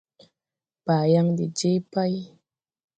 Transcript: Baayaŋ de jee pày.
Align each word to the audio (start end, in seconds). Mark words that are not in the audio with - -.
Baayaŋ 0.85 1.27
de 1.37 1.45
jee 1.57 1.79
pày. 1.91 2.13